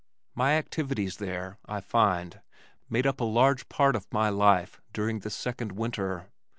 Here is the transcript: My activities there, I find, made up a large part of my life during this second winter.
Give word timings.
My 0.33 0.53
activities 0.55 1.17
there, 1.17 1.59
I 1.67 1.79
find, 1.79 2.41
made 2.89 3.05
up 3.05 3.19
a 3.19 3.23
large 3.23 3.69
part 3.69 3.95
of 3.95 4.11
my 4.11 4.29
life 4.29 4.81
during 4.93 5.19
this 5.19 5.35
second 5.35 5.73
winter. 5.73 6.25